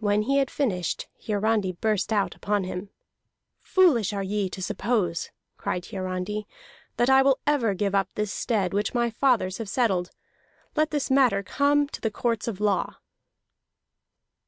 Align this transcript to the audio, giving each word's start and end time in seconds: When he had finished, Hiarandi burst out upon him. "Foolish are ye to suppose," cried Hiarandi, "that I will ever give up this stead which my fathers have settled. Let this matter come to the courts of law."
When 0.00 0.22
he 0.22 0.38
had 0.38 0.50
finished, 0.50 1.06
Hiarandi 1.24 1.70
burst 1.70 2.12
out 2.12 2.34
upon 2.34 2.64
him. 2.64 2.90
"Foolish 3.60 4.12
are 4.12 4.24
ye 4.24 4.50
to 4.50 4.60
suppose," 4.60 5.30
cried 5.56 5.84
Hiarandi, 5.84 6.48
"that 6.96 7.08
I 7.08 7.22
will 7.22 7.38
ever 7.46 7.72
give 7.72 7.94
up 7.94 8.08
this 8.16 8.32
stead 8.32 8.74
which 8.74 8.92
my 8.92 9.08
fathers 9.08 9.58
have 9.58 9.68
settled. 9.68 10.10
Let 10.74 10.90
this 10.90 11.12
matter 11.12 11.44
come 11.44 11.86
to 11.90 12.00
the 12.00 12.10
courts 12.10 12.48
of 12.48 12.58
law." 12.60 12.96